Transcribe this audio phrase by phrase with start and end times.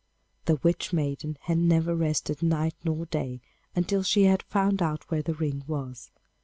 [0.45, 3.39] The Witch maiden had never rested night nor day
[3.75, 6.09] until she had found out where the ring was.